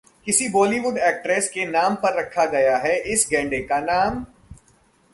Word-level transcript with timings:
किस 0.25 0.39
बॉलीवुड 0.51 0.97
एक्ट्रेस 0.97 1.49
के 1.49 1.65
नाम 1.65 1.95
पर 1.95 2.19
रखा 2.19 2.45
गया 2.45 2.77
है 2.77 2.97
इस 3.13 3.27
गैंडे 3.31 3.59
का 3.59 3.79
नाम? 3.79 4.25